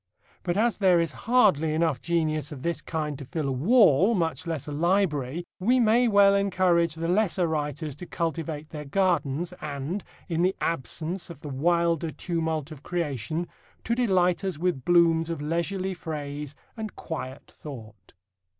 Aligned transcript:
But 0.41 0.57
as 0.57 0.79
there 0.79 0.99
is 0.99 1.11
hardly 1.29 1.75
enough 1.75 2.01
genius 2.01 2.51
of 2.51 2.63
this 2.63 2.81
kind 2.81 3.19
to 3.19 3.25
fill 3.25 3.47
a 3.47 3.51
wall, 3.51 4.15
much 4.15 4.47
less 4.47 4.65
a 4.67 4.71
library, 4.71 5.45
we 5.59 5.79
may 5.79 6.07
well 6.07 6.33
encourage 6.33 6.95
the 6.95 7.07
lesser 7.07 7.45
writers 7.45 7.95
to 7.97 8.07
cultivate 8.07 8.69
their 8.71 8.83
gardens, 8.85 9.53
and, 9.61 10.03
in 10.27 10.41
the 10.41 10.55
absence 10.59 11.29
of 11.29 11.41
the 11.41 11.49
wilder 11.49 12.09
tumult 12.09 12.71
of 12.71 12.81
creation, 12.81 13.47
to 13.83 13.93
delight 13.93 14.43
us 14.43 14.57
with 14.57 14.83
blooms 14.85 15.29
of 15.29 15.39
leisurely 15.39 15.93
phrase 15.93 16.55
and 16.75 16.95
quiet 16.95 17.43
thought. 17.51 18.15